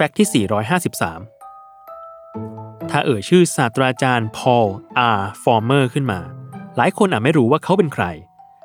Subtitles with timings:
[0.00, 4.66] fact ที่ 453 ถ้าเอ่ยชื่อศาสตราจารย์พอล
[4.98, 6.20] อาร์ฟรอมเมอร์ขึ้นมา
[6.76, 8.04] หลายคนอาจไม่รู้ว่าเขาเป็นใคร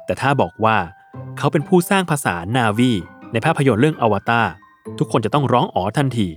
[0.06, 0.78] แต่ถ้าบอกว่า
[1.38, 2.92] เขาเป็นผู้สร้างภาษานาวี
[3.32, 4.48] ในภาพยนตร์เรื่องอวตาร
[4.98, 6.30] ทุกคนจะต้องร้องอ๋อทันที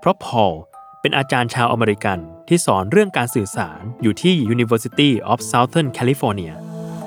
[0.00, 0.54] เพราะพอล
[1.00, 2.18] เป็นอาจารย์ชาวอเมริกัน
[2.48, 6.54] ที่สอนเรื่องการสื่อสารอยู่ที่ University of Southern California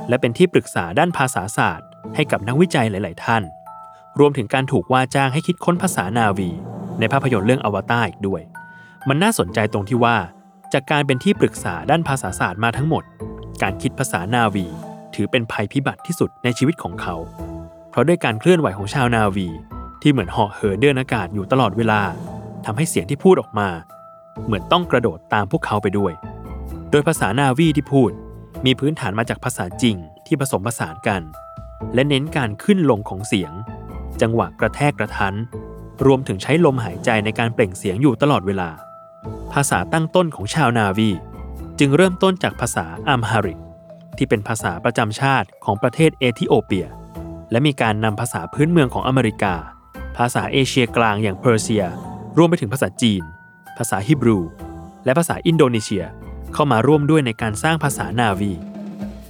[0.10, 3.44] และเป็นที่ปรึกษาด้านภาษาศาสตร์ ให้กับนักวิจัยหลาย ๆ ท่าน
[4.20, 6.52] รวมถึงการถูกว่าจ้างให้คิดค้นภาษานาวี
[7.00, 8.42] ในภาพยนตร์เรื่องอวตารอีกด้วย
[9.08, 10.18] มันน่าสนใจตรงที่ว่า
[10.74, 13.04] จากการเป็นที่ปรึกษาด้านภาษาศาสตร์มาทั้งหมด
[13.62, 14.66] การคิดภาษานาวี
[15.16, 17.16] ถือเป็นภัยพิบัติที่สุดในชีวิตของเขา
[17.90, 19.48] เพราะด้วยการเคลื่อนไหวของชาวนาวี
[20.02, 22.02] ที่เหมือนเหาะเหินเดินอากาศอยู่ตลอดเวลา
[22.66, 23.70] ทำให้เสียงที่พูดออกมา
[24.46, 26.14] เหมือนต้องกระโดดตามพวกเขาไปด้วย
[26.92, 28.12] โดยภาษานาวีที่พูด
[28.66, 31.22] มีพื้นฐานมาจากภาษาจริงที่ผสมผสานกัน
[31.94, 33.52] และเน้นการขึ้นลงของเสียง
[34.22, 35.34] จังหวะกระแทกกระทั้น
[36.06, 38.70] รวมถึงใช้ลมหายใจในการเปล่งเสียงอยู่ตลอดเวลา
[39.54, 41.10] ภาษาตั้งต้นของชาวนาวี
[41.80, 43.60] จึงเริ่มต้นจากภาษาอัมฮาริก
[44.18, 46.88] ที่เป็นภาษาประจำชาติของประเทศเอธิโอเปีย
[47.52, 49.56] และมีการนำภาษาพื้นเมืองของอเมริกา
[50.18, 51.84] ภาษาเอเชียกลางอย่างเพอร์เซีย
[52.38, 53.24] รวมไปถึงภาษาจีน
[53.78, 54.40] ภาษาฮิบรู
[55.06, 56.04] และภาษาอินโดนีเซีย
[56.54, 58.54] เข้ามาร่วมด้วยในการสร้างภาษานาวี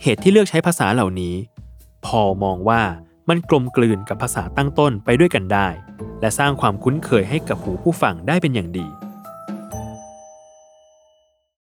[0.04, 1.36] เหตุที่เลือกใช้ภาษาเหล่านี้
[2.06, 2.82] พอมองว่า
[3.30, 5.68] มันกลมกลืนกับภาษาตั้งต้นไปด้วยกันได้
[6.22, 8.88] และสร้างความคุ้นเคยให้กับหูผู้ฟังได้เป็นอย่างดี